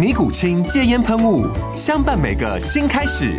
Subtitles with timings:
[0.00, 1.46] 尼古清戒烟喷雾，
[1.76, 3.38] 相伴每个新开始。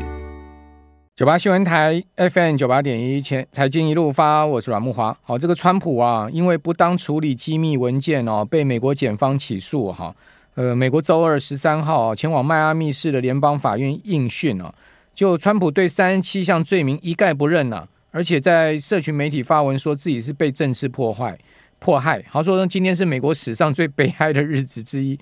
[1.16, 5.18] 九八新闻台 FM 九八点一，前财经一路发，我是阮木华。
[5.24, 10.16] 好，这个川普啊，因为不当处理机密文件哦，被美国检方起诉哈。
[10.54, 14.72] 呃，美国周二十三号前往迈阿密市的联邦法院应讯哦，
[15.16, 21.36] 就川普对三十七项罪名一概不认呐，而且在社群媒体发文说自己是被政治破坏
[21.80, 22.24] 迫害。
[22.30, 25.18] 好，说今天是美国史上最悲哀的日子之一。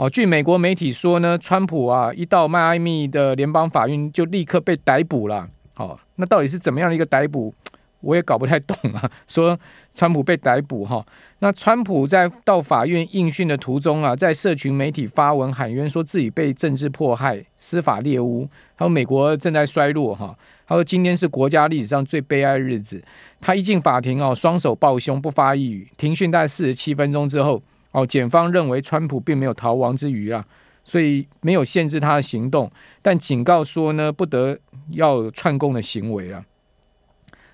[0.00, 5.46] 哦，据美国媒体说呢，川普啊一到迈阿密的联邦法院就立刻被逮捕了。
[5.76, 7.52] 哦，那到底是怎么样的一个逮捕？
[8.00, 9.10] 我也搞不太懂啊。
[9.28, 9.60] 说
[9.92, 11.04] 川普被逮捕哈，
[11.40, 18.48] 那川普在到法院应讯的途中啊，在社群媒体发文喊冤，说自己被政治迫害、司法猎巫，
[18.78, 20.34] 他说美国正在衰落哈。
[20.66, 23.04] 他说今天是国家历史上最悲哀的日子。
[23.38, 25.86] 他一进法庭哦，双手抱胸，不发一语。
[25.98, 27.62] 庭讯大概四十七分钟之后。
[27.92, 30.44] 哦，检方认为川普并没有逃亡之虞啊，
[30.84, 32.70] 所以没有限制他的行动，
[33.02, 34.58] 但警告说呢，不得
[34.90, 36.44] 要串供的行为啊。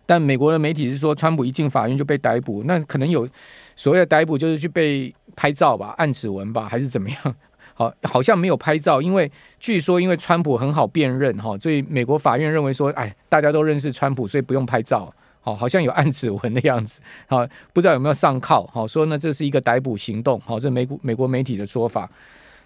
[0.04, 3.26] 但美国的媒体是说，川普一进法院就被逮捕，那可能有
[3.74, 7.34] 所谓的逮捕就是去被拍照吧，按指纹吧，还是怎么样？
[7.74, 15.12] 好，好像没有拍照，因为据说因为川普很好辨认哈，所以美国法院认为说，哎，大家都认识川普，所以不用拍照。
[15.46, 22.10] 好，好像有按指纹的样子， 好，不知道有没有上铐，好，说呢，这是一个逮捕行动，好，这美国美国媒体的说法，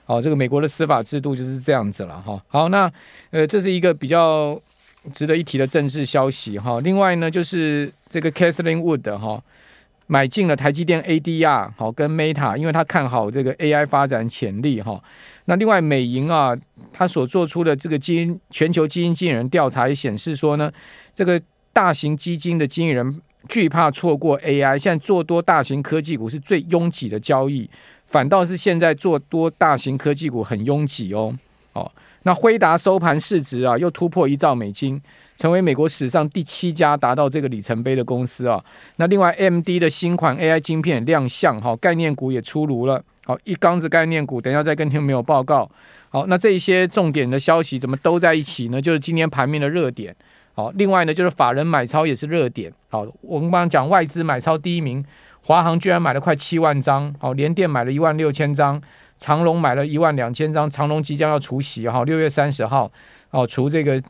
[0.07, 2.91] 好，这个美国的司法制度就是这样子了，哈，好，那
[3.33, 4.59] 呃，这是一个比较
[5.13, 9.43] 值得一提的政治消息，哈，另外呢，就是这个 Kathleen Wood 哈，
[10.07, 14.99] 买进了台积电 ADR，好，跟 Meta，因为他看好这个 AI 发展潜力，哈，
[15.45, 16.57] 那另外美银啊，
[16.95, 20.73] 他所做出的这个基因全球基金经理人调查也显示说呢，
[21.13, 21.39] 这个。
[21.81, 27.71] 大型基金的经理人惧怕错过 AI，现在做多大型科技股是最拥挤的交易，
[28.07, 31.35] 反倒是现在做多大型科技股很拥挤哦。
[31.73, 31.91] 哦，
[32.25, 35.01] 那辉达收盘市值啊又突破一兆美金，
[35.39, 38.63] 成为美国史上第七家达到这个里程碑的公司啊。
[38.97, 43.03] 那另外 MD 的新款 AI 晶片亮相，哈，概念股也出炉了。
[43.25, 45.71] 好，一缸子概念股，等一下再跟听众朋友报告。
[46.11, 48.83] 好，那这一些重点的消息怎么都在一起呢？
[48.83, 50.15] 就是今天盘面的热点。
[50.61, 52.71] 好，另外呢，就是法人买超也是热点。
[52.91, 55.03] 好，我们刚刚讲外资买超第一名，
[55.43, 57.15] 华航居然买了快七万张。
[57.19, 58.79] 好，联电买了一万六千张，
[59.17, 60.71] 长荣买了一万两千张。
[60.71, 62.93] 长荣即将要除息，哈，六月三十号，
[63.31, 64.03] 哦，除这个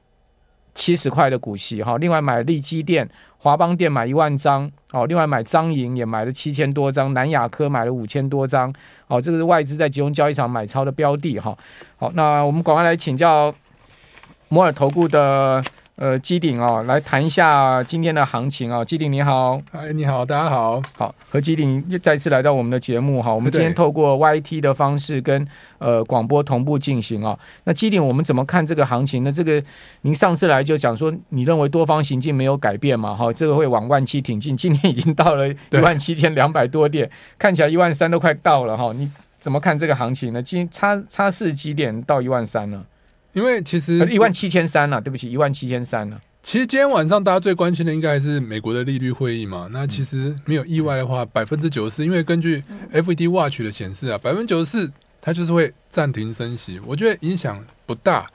[0.75, 1.97] 七十块的股息，哈。
[1.99, 8.75] 另外买力基电、华邦电买一万张，哦，另外买彰银也买了七千多张，南亚科买了五千多张。
[9.06, 11.56] 哦，这个是外资在集中交易场买超的标的，哈。
[11.97, 13.55] 好，那我们赶快来请教
[14.49, 15.62] 摩尔投顾的。
[16.00, 18.83] 呃，基鼎哦，来谈一下今天的行情哦。
[18.83, 23.31] 基鼎你好，嗨，你好，大家好，好，和基鼎又再次来到我们的节目哈。
[23.34, 25.47] 我们今天透过 YT 的方式跟
[25.77, 27.38] 呃广播同步进行啊。
[27.65, 29.31] 那基鼎，我们怎么看这个行情呢？
[29.31, 29.62] 这个
[30.00, 33.15] 您上次来就讲说，你认为多方行径没有改变嘛？
[33.15, 38.91] 哈，这个会往万七挺进，今天已经到了 一万七千两百多点，看起来一万三都快到了哈。
[38.94, 39.06] 你
[39.38, 40.43] 怎么看这个行情呢？
[40.43, 42.82] 今差差四几点到一万三呢？
[43.33, 46.21] 因为其实一万七千三了，对不起，一万七千三了。
[46.43, 49.67] 其实今天晚上大家最关心的应该还是美国的利率会议嘛。
[49.71, 54.91] 那其实没有意外的话，百分之九十四，因为根据 FED Watch 的显示啊，百分之九十四
[55.21, 58.27] 它就是会暂停升息，我觉得影响不大。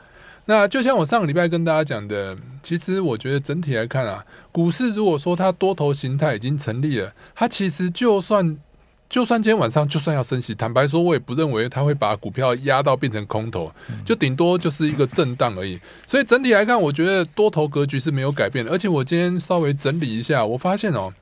[0.45, 8.57] 那就像我上个礼拜跟大家讲的，其实我觉得整体来看啊，股市如果说它多头形态已经成立了，它其实就算。
[9.07, 13.71] 就算今天晚上就算要升息，坦白说，我也不认为它会把股票压到变成空头，
[14.03, 15.79] 就顶多就是一个震荡而已。
[16.07, 18.71] 所以整体来看，我觉得多头格局是没有改变的。
[18.71, 21.13] 而且我今天稍微整理一下，我发现哦，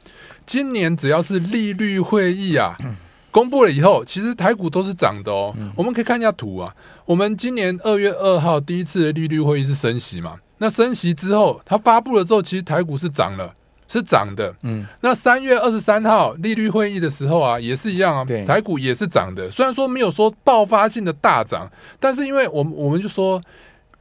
[0.46, 2.76] 今年只要是利率会议啊，
[3.30, 5.54] 公布了以后，其实台股都是涨的哦。
[5.58, 6.74] 嗯、我们可以看一下图啊，
[7.06, 10.38] 我们今年二月二号第一次的利率会议是升息嘛？
[10.60, 13.54] 那升息之后，它发布了之后，其实台股是涨了。
[13.94, 19.50] 是涨的，嗯，那三月二十三号利率会议的时候啊，也是一样啊，对，台股也是涨的。
[19.52, 21.70] 虽然说没有说爆发性的大涨，
[22.00, 23.40] 但是因为我们我们就说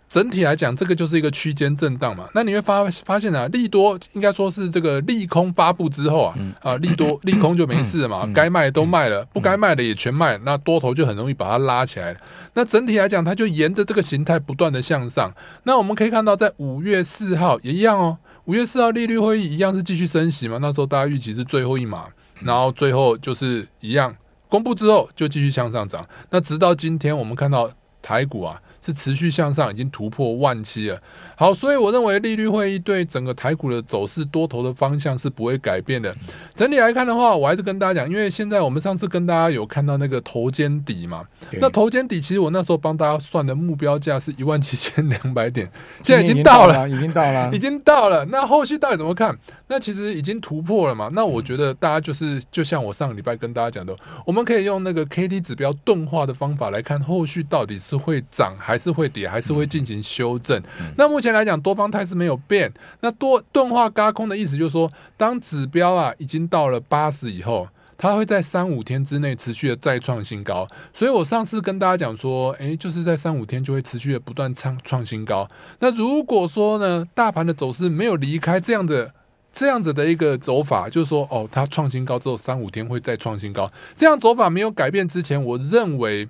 [0.09, 2.29] 整体来讲，这个就是一个区间震荡嘛。
[2.35, 12.21] 那你会发发现啊，利多应该说是这个利空发布之后啊，嗯、啊利多 利空就没事了嘛，该卖都卖了，不该卖的也全卖，那多头就很容易把它拉起来了。
[12.55, 15.33] 那整体来讲，它就沿着这个形态不断的向上。
[15.63, 18.19] 那我们可以看到，在五月四号也一样哦。
[18.47, 20.59] 五月四号利率会议一样是继续升息嘛？
[20.61, 22.07] 那时候大家预期是最后一码，
[22.41, 24.17] 然后最后就是一样
[24.49, 26.05] 公布之后就继续向上涨。
[26.31, 28.61] 那直到今天，我们看到台股啊。
[28.85, 31.01] 是持续向上，已经突破万七了。
[31.37, 36.15] 好，所以我认为利率会议对整个台股的走势多头的方向是不会改变的。
[36.55, 41.25] 整体来看的话，我还是跟大家讲，因为现在我们上次跟大家有看到那个头肩底嘛，
[41.61, 45.71] 那头肩底其实我那时候帮大家算的目标价是一万七千两百点，
[46.03, 48.25] 现在已经到了，已经到了，已经到了。
[48.31, 49.37] 那后续到底怎么看？
[49.69, 51.09] 那其实已经突破了嘛。
[51.13, 53.97] 那我觉得大家就是就像我上个礼拜跟大家讲的，
[54.27, 58.72] 我们可以用那个 K D 指标钝化的方法来看后续到底是会涨还。
[58.73, 60.59] 还是会跌，还是会进行修正。
[60.81, 62.73] 嗯、那目前来讲，多方态势没有变。
[63.01, 70.67] 那多钝化轧空的意思就是说，当指标啊已经到了八十以后，它会在三五天之内持续的再创新高。
[70.95, 75.47] 所以我上次跟大家讲说，诶，就是在三五天就会持续的不断创创新高。
[75.81, 79.13] 那如果说呢，大盘的走势没有离开这样的
[79.53, 86.27] 这样子的一个走法，就是说，哦，它创新高之后三五天会再创新高，这样走法没有改变之前，我认为。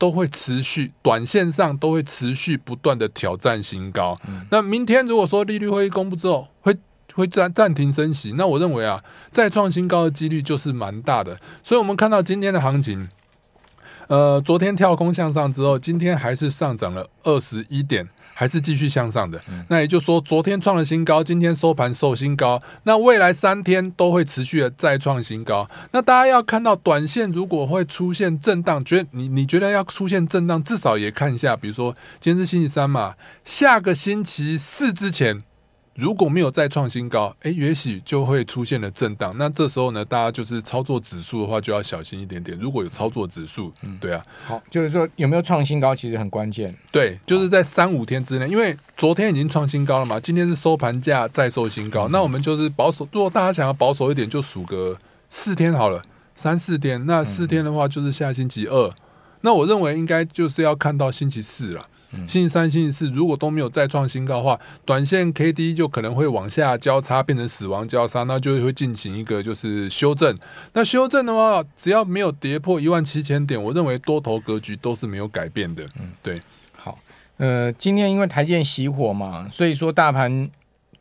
[0.00, 4.16] 都会持续，短线上都会持续不断的挑战新高。
[4.26, 6.74] 嗯、那明天如果说利率会议公布之后，会
[7.12, 8.98] 会暂暂停升息，那我认为啊，
[9.30, 11.38] 再创新高的几率就是蛮大的。
[11.62, 13.06] 所以，我们看到今天的行情，
[14.08, 18.08] 呃，昨天跳空向上之后，今天还是上涨了二十一点。
[18.40, 19.38] 还是继续向上的，
[19.68, 25.68] 那也就是说，昨天创了新高，今天收盘收新高，那未来三天都会持续的再创新高。
[25.92, 33.14] 那大家要看到短线如果会出现震荡，觉得你你觉得要出现震荡，至少也看一下，比如说今天是星期三嘛，
[33.44, 35.42] 下个星期四之前。
[36.00, 39.34] 如果没有再创新高，哎，也许就会出现了震荡。
[39.36, 42.58] 那这时候呢，大家就是操作指数的话，就要小心一点点。
[42.58, 46.74] 如果有操作指数，嗯，对啊，好，就是说有没有创新高，其实很关键。
[46.90, 52.08] 对，就是在三五天之内，因为昨天已经创新高了嘛，今天是收盘价再收新高。
[52.08, 54.96] 嗯、那我们就是保守，如果大家想要保守一点，就数个
[55.28, 56.00] 四天好了，
[56.34, 57.04] 三四天。
[57.04, 58.88] 那四天的话，就是下星期二。
[58.88, 58.94] 嗯、
[59.42, 61.86] 那我认为应该就是要看到星期四了。
[62.26, 70.36] 星期三、星期四如果都没有再创新高的话，短线 K D 就可能会往下交叉，变成死亡交叉，那就会进行一个就是修正。
[70.72, 75.84] 那修正的话，只要没有跌破一万七千点，我认为多头格局都是没有改变的。
[76.00, 76.40] 嗯，对。
[76.76, 76.98] 好，
[77.36, 80.50] 呃，今天因为台建熄火嘛，所以说大盘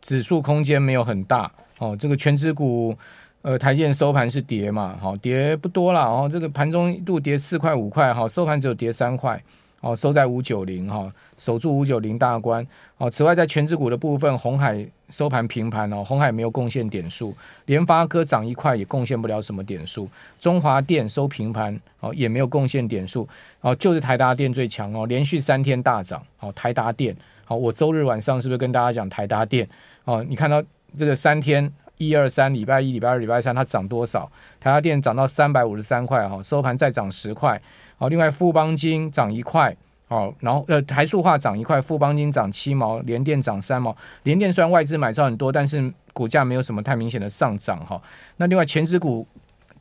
[0.02, 1.52] 指数空间没有很大。
[1.80, 2.96] 哦，这个全指股，
[3.42, 6.02] 呃，台建收盘是跌嘛，好，跌不多了。
[6.02, 9.42] 哦，这个盘中一度跌四块五块，好，收盘只有跌三块。
[9.82, 12.66] 哦，收在五九零哈，守住五九零大关。
[12.98, 17.34] 哦，此外，在权值股的部分，红海收盘平盘哦，红海没有贡献点数，
[17.66, 23.28] 联发科涨一块也贡献不了什么点数，中华电收平盘哦，也没有贡献点数。
[23.62, 26.22] 哦，就是台达电最强哦，连续三天大涨。
[26.40, 27.16] 哦，台达电，
[27.46, 29.68] 好，我周日晚上是不是跟大家讲台达电？
[30.04, 30.62] 哦，你看到
[30.98, 34.30] 这个三天一二三礼拜一、礼拜二、礼拜三它涨多少？
[34.60, 37.62] 台达电涨到三百五十三块哈，收盘再涨十块。
[38.00, 39.76] 好，另外富邦金涨一块，
[40.08, 43.96] 好，然后呃台塑化涨一块，富邦金涨七毛，联电涨三毛。
[44.24, 48.02] 联电虽然外资买超很多，但是股价没有什么太明显的上涨哈。
[48.38, 49.28] 那另外前指股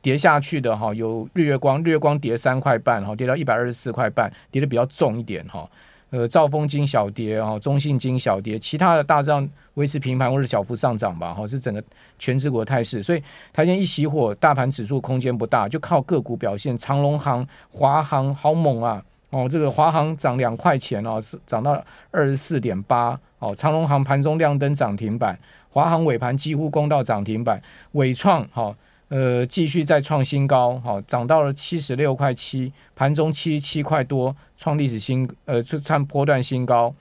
[0.02, 5.70] 跌下去的哈，有日月光，日月光跌三块半哈，跌到一百二十四块半，跌的比较重一点哈。
[6.10, 11.84] 呃，兆丰金小跌啊，中信金小跌，其他的大致上维持平盘或者小幅上涨吧，哈，是整个
[12.18, 13.02] 权值股态势。
[13.02, 13.22] 所以
[13.52, 16.78] 台积电一熄火，大盘指数空间不大，就靠个股表现。
[16.78, 19.04] 长荣航、华航好猛啊！
[19.30, 21.78] 哦，这个华航涨两块钱哦，是涨到
[22.10, 23.54] 二十四点八哦。
[23.54, 25.38] 长荣航盘中亮灯涨停板，
[25.68, 27.62] 华航尾盘几乎攻到涨停板，
[27.92, 28.74] 纬创好。
[29.08, 36.94] 呃，继续再创新高，好，涨到了七十六块七，盘中七十七块多，创历史新，呃，创波段新高，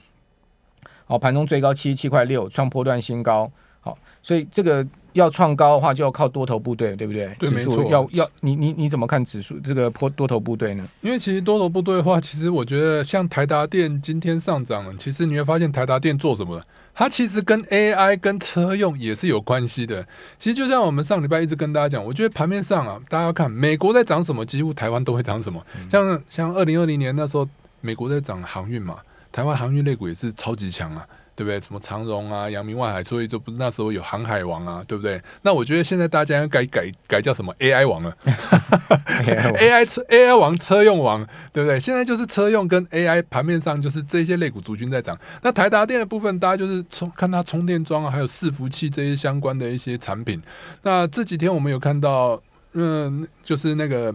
[1.05, 4.87] 好，盘中最高七十七块六，创波段新高，好，所以这个
[5.17, 7.29] 要创高的话，就要靠多头部队，对不对？
[7.39, 7.91] 对，指数没错。
[7.91, 10.88] 要要你你你怎么看指数这个坡多头部队呢？
[11.01, 16.63] 因为其实多头部队的话，其实我觉得像台达电今天上涨了，其实你会发现台达电做什么了？
[16.93, 20.03] 它其实跟 AI 跟车用也是有关系的。
[20.39, 25.63] 其实就像我们上礼拜一直跟大家讲，我觉得盘面上啊，大家要看美国在涨什么，几乎台湾都会涨什么。
[25.75, 27.47] 嗯、像像二零二零年那时候，
[27.81, 28.97] 美国在涨航运嘛，
[29.31, 31.05] 台湾航运类股也是超级强啊。
[31.38, 31.62] 对不对？
[31.62, 35.22] 什么长荣啊、阳明外海，所以就不是那时候有航海王啊，对不对？
[35.44, 41.79] 那我觉得现在大家要改改改叫什么 AI 王了， AI 车 AI 王车用王，对不对？
[41.79, 45.15] 现在就是车用跟 AI 盘面上就是这些类股族群在涨。
[45.44, 50.41] 那台达电的部分，大家就是充看它充电桩啊，还有伺服器这些相关的一些产品。
[50.82, 52.41] 那这几天我们有看到，
[52.74, 54.12] 嗯，就是那个。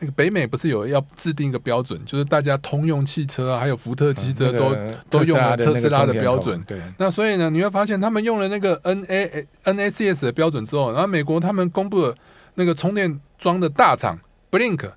[0.00, 6.62] 那个北美不是有要制定一个标准，就是大家通用汽车啊，还有福特汽车都、嗯那个、都用了特斯拉的标准。
[6.66, 12.14] 对，那所以呢，你会发现他们用了那个 N A N A C S 的标准之后，然后美国他们公布了
[12.54, 14.18] 那个充电桩的大厂
[14.50, 14.90] Blink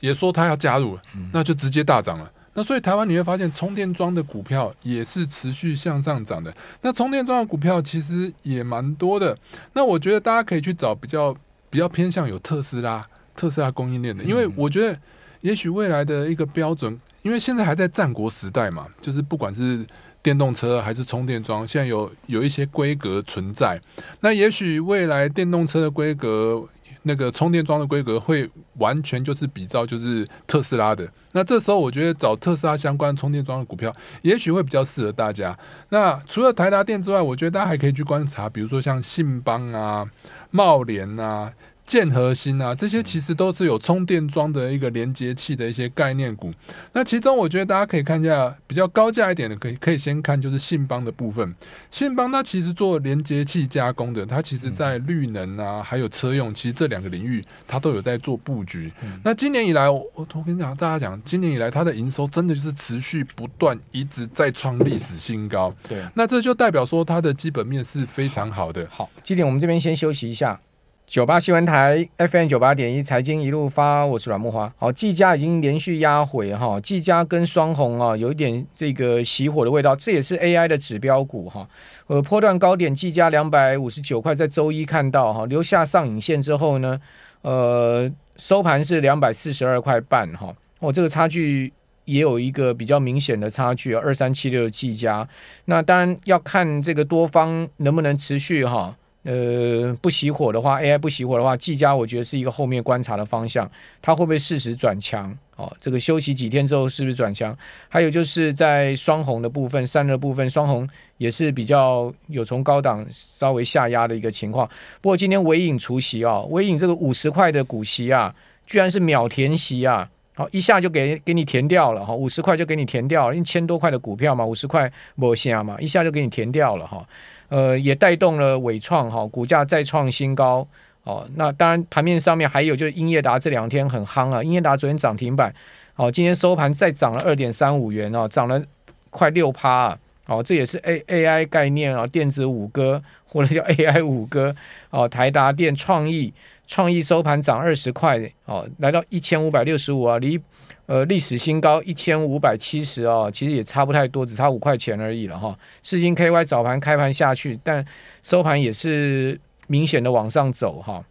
[0.00, 2.30] 也说他要加入了，那就直接大涨了。
[2.56, 6.54] 那所以台湾你会发现充电桩的股票也是持续向上涨的。
[6.82, 9.36] 那充电桩的股票其实也蛮多的。
[9.72, 11.34] 那我觉得大家可以去找比较
[11.68, 13.04] 比较偏向有特斯拉。
[13.34, 14.98] 特斯拉供应链的，因为我觉得，
[15.40, 19.86] 也许未来的一个标准，因为现在还在战国时代嘛，就是不管是
[20.22, 23.80] 电动车还是充电桩，现在有有一些规格存在。
[24.20, 26.66] 那也许未来电动车的规格，
[27.02, 28.48] 那个充电桩的规格会
[28.78, 31.06] 完全就是比照就是特斯拉的。
[31.32, 35.54] 那这时候我觉得找特斯拉相关充电桩的股票，也许会比较适合大家。
[35.90, 40.08] 那除了台达电之外，我觉得大家还可以去观察，比如说像信邦啊、
[40.50, 41.52] 茂联啊。
[41.86, 46.52] 建核心啊，这些其实都是有充电桩的一个连接器的一些概念股。
[46.92, 51.54] 那其中我觉得大家可以看一下比较高价一点的，可以可以先看就是信邦的部分。
[51.90, 58.90] 信邦它其实做连接器加工的，它其实在绿能啊，还有车用，其实这两个领域它都有在做布局。
[59.22, 65.70] 那今年以来，我我跟你讲，大家讲，今年以来它的营收真的就是持续不断，一直在创历史新高。
[65.86, 68.88] 对，那这就代表说它的基本面是非常好的。
[68.90, 70.58] 好，今天我们这边先休息一下。
[71.06, 74.72] 九八新闻台 FM 九八点一财经一路发，我是阮木花。
[74.78, 79.94] 好，技嘉已经连续压回哈，技嘉跟双红啊，有一点这个熄火的味道。
[79.94, 81.68] 这也是 AI 的指标股哈。
[82.06, 86.98] 呃，波段高点技嘉两百五十九块，在周一看到哈，留下上影线之后呢，
[87.42, 90.54] 呃，收盘是两百四十二块半哈。
[90.80, 91.70] 哦，这个差距
[92.06, 95.28] 也有一个比较明显的差距，二三七六的技嘉。
[95.66, 98.96] 那当然要看这个多方能不能持续哈。
[99.24, 103.70] 呃，不熄火的话，AI 不熄火的话，技嘉我觉得是一个后面观察的方向，
[104.02, 105.34] 它会不会适时转强？
[105.56, 107.56] 哦，这个休息几天之后是不是转强？
[107.88, 114.68] 还有就是在双红的部分，散热部分，双红也是比较有从高档稍微下压的一个情况。
[115.00, 118.34] 不过今天尾影除息啊，尾影这个五十块的股息啊，
[118.66, 127.06] 居然是秒填息啊，好一下就给给你填掉了哈，五十块就给你填掉了，一千多块的股票嘛，五十块没下嘛，一下就给你填掉了哈。
[127.48, 130.66] 呃，也带动了尾创哈，股价再创新高
[131.04, 131.26] 哦。
[131.36, 134.42] 那当然，盘面上面还有就是英业达这两天很夯啊。
[134.42, 135.54] 英业达昨天涨停板，
[135.96, 138.62] 哦，今天收盘再涨了二点三五元哦，涨了
[139.10, 139.98] 快六趴啊。
[140.26, 144.56] 哦，这也是 A A I 概念啊，电子五哥或者叫 A I 五哥
[144.88, 145.06] 哦。
[145.06, 146.32] 台达电、创意、
[146.66, 150.40] 创意收盘涨二十块哦，来到一千五百六十五啊，离。
[150.86, 155.58] 呃，历史新高一千五百七十哦，其实也差不太多，只差五块钱而已了哈。
[155.82, 157.82] 世芯 KY 早盘开盘下去，但
[158.22, 161.02] 收盘也是明显的往上走哈。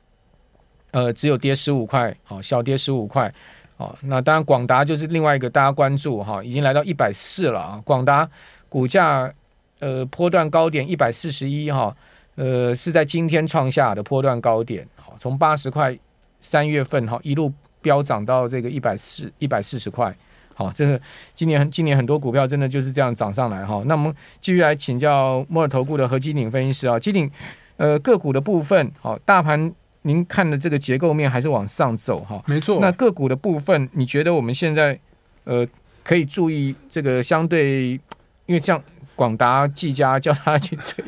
[0.91, 3.33] 呃，只有跌十五块，好，小跌十五块。
[3.77, 7.81] 哦，那当然广达就是另外一个大家关注哈，已经来到一百四了啊。
[7.83, 8.29] 广达
[8.69, 9.33] 股价
[9.79, 11.97] 呃波段高点一百四十一哈，
[12.35, 15.97] 呃是在今天创下的波段高点，好，从八十块
[16.39, 17.53] 三月份哈一路。
[17.83, 20.15] 飙涨到这个一百四一百四十块，
[20.55, 20.97] 好，这个
[21.33, 23.83] 今年今年很多股票真的就是这样涨上来哈。
[23.87, 27.29] 那我们继续来请教摩尔投顾的何基鼎分析师啊，基鼎，
[27.75, 29.69] 呃，个股的部分，好，大盘
[30.03, 32.79] 您看的这个结构面还是往上走哈，没错。
[32.79, 34.97] 那个股的部分，你觉得我们现在
[35.43, 35.67] 呃
[36.05, 37.99] 可以注意这个相对，
[38.45, 38.81] 因为像
[39.13, 41.03] 广达、技嘉叫他去 追，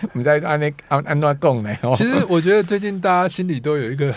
[0.12, 1.76] 我们在按那按按那供呢。
[1.94, 4.14] 其实我觉得最近大家心里都有一个。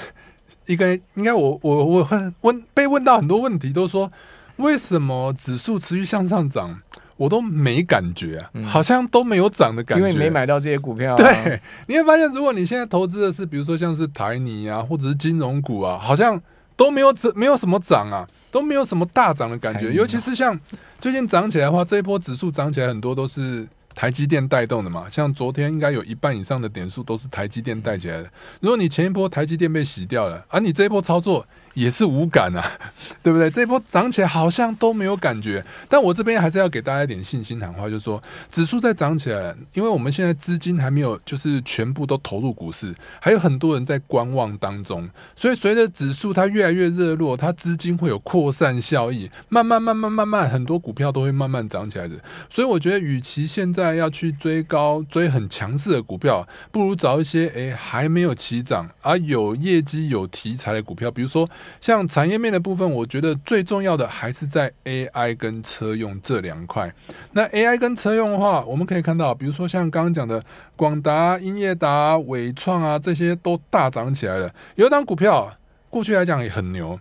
[0.65, 4.11] 一个应该我我我问问被问到很多问题，都说
[4.57, 6.79] 为什么指数持续向上涨，
[7.17, 11.17] 我都没感觉啊，嗯、好像都没有涨的感觉，因为没买到这些股票、啊。
[11.17, 16.39] 对，你会发现，如果你现在投资的是比如说像是台泥啊，或者是金融股啊，好像
[16.75, 19.91] 都没有涨，没有什么涨啊，都没有什么大涨的感觉。
[19.91, 20.59] 尤其是像
[21.01, 23.67] 最近涨起来的话，这一波指数涨起来很多都是。
[23.99, 25.09] 台积电带动的嘛。
[25.09, 28.31] 像昨天应该有一半以上的点数都是台积电带起来的。
[28.61, 31.45] 如果你前一波台积电被洗掉了，而、你这一波操作。
[31.73, 32.63] 也是无感啊，
[33.23, 33.49] 对不对？
[33.49, 38.21] 这波涨起来好像都没有感觉，但我这边还是要给大家一点信心谈话，就是说
[38.51, 52.15] 指数在涨起来，因为我们现在资金还没有就是全部都投入股市，还有很多人在观望当中，所以随着指数它越来越热络，它资金会有扩散效益，慢慢慢慢慢慢，很多股票都会慢慢涨起来的。
[52.49, 61.47] 所以我觉得，与其现在要去追高追很强势的股票，不如找一些诶还没有起涨而有业绩有题材的股票，比如说。
[61.79, 66.93] 像产业面的部分，我觉得最重要的还是在 AI 跟车用这两块。
[67.31, 70.43] 那 AI 跟车用的话，我们可以看到，比如说像刚刚讲的
[70.75, 74.53] 广达、英业达、伟创啊，这些都大涨起来了。
[74.75, 75.51] 有一档股票
[75.89, 76.99] 过去来讲也很牛，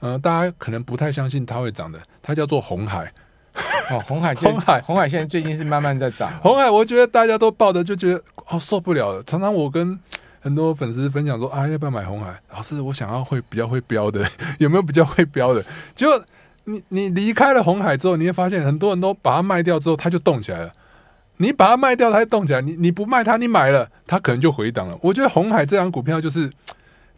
[0.00, 3.12] 呃，大家可能不太相信它会涨的，它叫做红海。
[3.90, 6.32] 哦，红海， 红海，红海现在最近是慢慢在涨。
[6.42, 9.98] 红海，我觉得大家都抱着就觉得哦受不了了，常常我跟。
[10.40, 12.40] 很多粉丝分享说啊，要不要买红海？
[12.52, 14.26] 老师，我想要会比较会飙的，
[14.58, 15.64] 有没有比较会飙的？
[15.94, 16.24] 结果
[16.64, 20.72] 你你离开了红海之后，你会发现很多人都把它卖掉之后，它就动起来了。
[21.38, 22.60] 你把它卖掉，它就动起来。
[22.60, 24.98] 你你不卖它，你买了，它可能就回档了。
[25.00, 26.50] 我觉得红海这张股票就是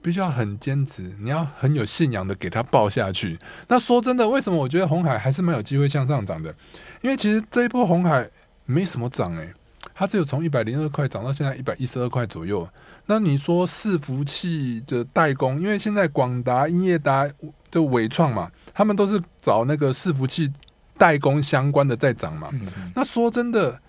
[0.00, 3.36] 必须要很坚持，你要很有信仰的给它抱下去。
[3.66, 6.54] 那说真的，为什么我觉得红海还是蛮有机会向上涨的？
[7.00, 8.30] 因为其实这一波红海
[8.64, 9.52] 没什么涨诶、
[9.92, 12.68] 它只有从一百零二块涨到现在一百一十二块左右。
[13.06, 17.28] 那你说伺服器的代工，因为现在广达、英业达
[17.70, 20.50] 就伟创嘛，他们都是找那个伺服器
[20.96, 22.48] 代工相关的在涨嘛。
[22.94, 23.80] 那说真的，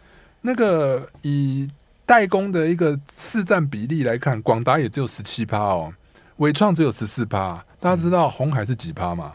[0.42, 1.70] 那个以
[2.06, 5.94] 代工的一个市占比例来看，广达也只有十七趴哦，
[6.38, 7.64] 伟创只有十四趴。
[7.80, 9.34] 大家知道红海是几趴吗？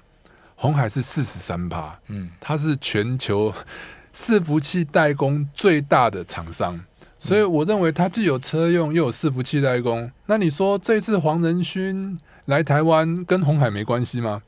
[0.57, 1.99] 红海是四十三趴。
[2.09, 3.55] 嗯，它是全球
[4.13, 6.81] 伺服器代工最大的厂商。
[7.21, 10.11] 所以我认为它既有车用又有伺服器代工。
[10.27, 14.43] 那你说这次黄仁勋来台湾跟红海没关系吗？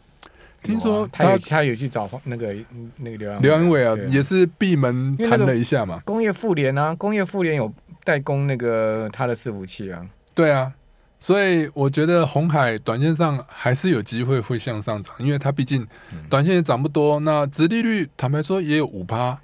[0.63, 2.55] 听说他他有，去找那个
[2.99, 6.03] 那个刘扬刘扬伟啊，也是闭门谈了一下嘛。
[6.05, 7.73] 工业妇联啊，工业妇联有
[8.05, 10.07] 代工那个他的伺服器啊。
[10.35, 10.71] 对啊，
[11.19, 15.87] 所以我觉得红海短线上还是有机会会向上涨，因为它毕竟
[16.29, 17.19] 短线也涨不多。
[17.21, 19.41] 那殖利率坦白说也有五趴。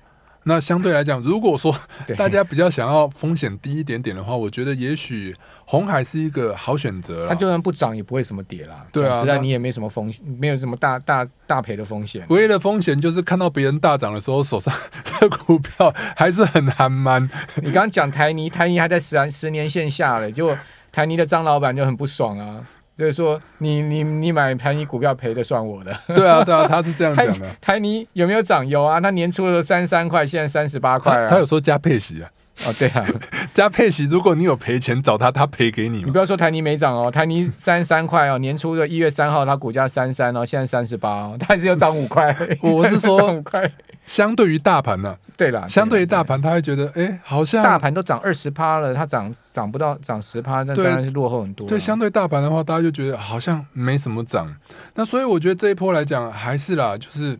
[0.49, 1.77] 那相对来讲，如果说
[2.17, 5.35] 大家比较想要风险低一点点的话，我觉得也许
[5.65, 7.27] 红海是一个好选择。
[7.29, 8.87] 它就算不涨，也不会什么跌啦。
[8.93, 12.25] 对啊，实在你也没什么风险，没有什么大大大赔的风险。
[12.29, 14.73] 唯一的风险就是看到别人大涨的时候，手上
[15.21, 17.29] 的股票还是很憨蛮。
[17.57, 20.57] 你刚刚讲台泥，台泥还在十十年线下了，结果
[20.93, 22.65] 台泥的张老板就很不爽啊。
[22.97, 25.95] 就是说你，你你你买台泥股票赔的算我的。
[26.09, 27.47] 对啊，对啊，他是这样 讲的。
[27.61, 28.67] 台泥有没有涨？
[28.67, 31.29] 有啊，他年初的时候三十三块，现在三十八块啊。
[31.29, 32.31] 他有说加配息啊？
[32.67, 33.05] 哦，对啊，
[33.53, 35.99] 加配息，如果你有赔钱找他，他赔给你。
[36.05, 42.35] 你不要说台泥没涨哦，台泥三十三块哦，年初的一月三号，它股价三三哦，现在三十八哦，它还是要涨五块。
[42.63, 43.71] 我是说五块。
[44.07, 45.19] 相对于大盘呢、啊？
[45.37, 51.69] 对啦，相对于大盘，他会觉得，哎、欸，好像大盘都涨二十趴了，它涨涨不到涨十趴，那当然是落后很多。
[51.69, 54.51] 对，相对大盘的话，大家就觉得好像没什么涨。
[54.95, 57.39] 那所以我觉得这一波来讲，还是啦，就是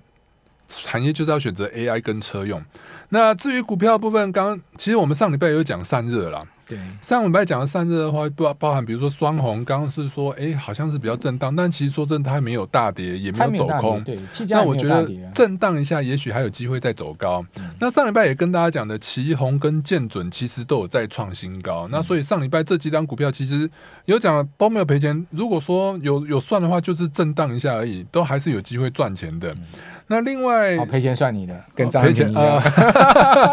[0.69, 2.63] 产业就是要选择 AI 跟车用。
[3.11, 6.43] 那至于股票部分，刚刚其实我们上礼拜有讲散热啦。
[6.69, 14.03] 对，上礼拜讲的散热的话，不包含比如说双红，刚刚是说，哎，好像是比较震荡，但其实说真的，它还没有大跌，也没有走空。
[14.03, 17.47] 对，那我觉得震荡一下，也许还有机会再走高。
[17.61, 21.87] 嗯、那上礼拜也跟大家讲的，旗红跟建准其实都有在创新高。
[21.87, 23.71] 嗯、那所以上礼拜这几档股票其实
[24.07, 29.53] 有讲都没有赔钱，如果说有有算的话，就是震荡一下而已，都还是有机会赚钱的。
[29.53, 29.67] 嗯
[30.09, 32.63] 那另外，赔钱算你的，跟张赔钱啊！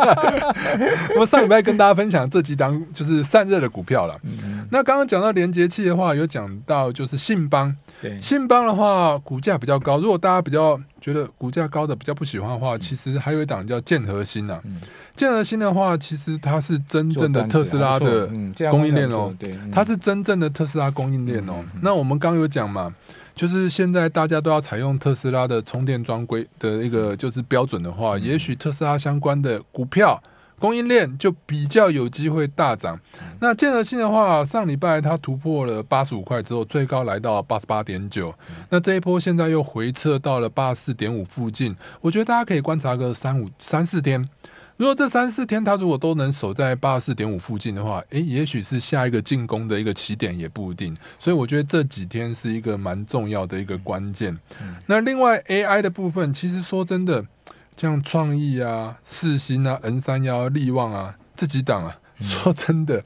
[1.19, 4.15] 我上礼拜跟大家分享这几档就是散热的股票了。
[4.69, 7.75] 那刚刚讲到连接器的话，有讲到就是信邦。
[7.99, 9.97] 对，信邦的话股价比较高。
[9.99, 14.61] 如果大家比较觉得股价高的比较不喜欢的话，嗯、其实还有一档叫建和兴啊。
[14.65, 14.79] 嗯、
[15.15, 18.27] 建和兴的话，其实它是真正的特斯拉的
[18.69, 19.33] 供应链哦。
[19.39, 21.63] 对，它是真正的特斯拉供应链哦。
[21.81, 22.93] 那我们刚刚有讲嘛。
[23.35, 30.21] 就是现在大家都要采用特斯拉的充电桩规的一个就是标准的话，也许特斯拉相关的股票
[30.59, 32.99] 供应链就比较有机会大涨。
[33.39, 38.33] 那建和兴的话，上礼拜它突破了八十五块之后，最高来到八十八点九。
[38.69, 44.29] 那这一波现在又回撤到了八十四点五附近，我觉得大家可以观察个三五三四天。
[44.75, 50.97] 如果这三四天它如果都能守在八十四点五附近的话，诶，也许是下一个进攻的一个起点也不一定。
[51.19, 54.37] 所以我觉得这几天是一个蛮重要的一个关键。
[54.87, 57.23] 那另外 AI 的部分，其实说真的，
[57.77, 63.03] 像创意啊、四星啊、N 三幺、力旺啊这几档啊，说真的，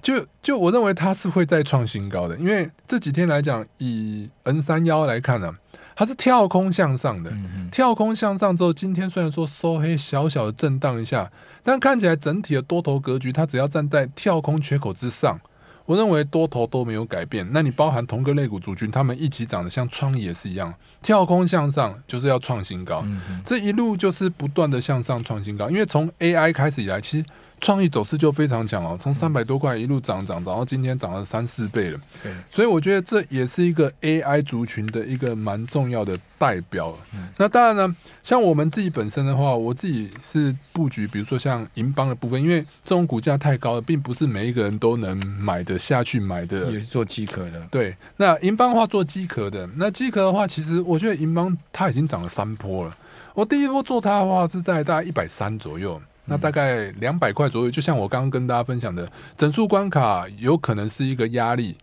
[0.00, 5.58] 就就我认为它是会再创新高的，因为这几天来讲，以 N 三幺来看呢、啊。
[5.94, 7.32] 它是跳空向上的，
[7.70, 11.30] 跳空向上之后，今天虽然说收黑，小小的震荡一下，
[11.62, 15.40] 但看起来整体的多头格局，它只要站在跳空缺口之上，
[15.86, 17.48] 我认为多头都没有改变。
[17.52, 23.04] 那你包含同个类股族群，他们一起涨的，像创意也是一样，跳空向上就是要创新高，
[23.44, 27.24] 这一路就是不断的向上创新高，因为从 AI 开始以来，其实。
[27.62, 32.00] 创意走势就非常强哦，从三百多块一路涨涨涨到今天涨了三四倍了。
[32.20, 36.92] 对，所以我觉得这也是一个 AI 族群的一个蛮重要的代表。
[37.36, 46.68] 那当然呢，像我们自己本身的话，我自己是布局，比如说像银邦的部分，因为这种股价太高了，并不是每一个人都能买得下去买的。
[46.72, 47.60] 也是做机壳的。
[47.70, 52.96] 对，那银邦的话做机壳的，那机壳的话，其实我觉得银邦它已经涨了三波了。
[53.34, 56.02] 我第一波做它的话是在大概一百三左右。
[56.24, 61.76] 那大概两百块左右，就像我刚刚跟大家分享的，整数关卡有可能是一个压力。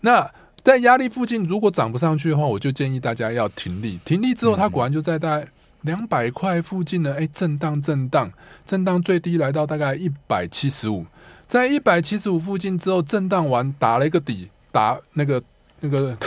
[0.00, 0.30] 那
[0.62, 3.98] 在压力附近，如果涨不上去的话，我就建议大家要停利。
[4.04, 5.46] 停利之后，它果然就在大概
[5.82, 8.32] 两百块附近呢，哎，震荡震荡，
[8.66, 11.04] 震荡最低来到大概一百七十五，
[11.46, 15.42] 在一百七十五附近之后震荡完，打了一个底，打那个
[15.80, 16.16] 那个。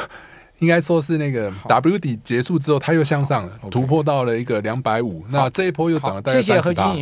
[0.59, 5.23] 应该说是那个 W 底结束之后，它又向上了，突破到了一个两百五。
[5.29, 6.95] 那这一波又涨了大概三十八。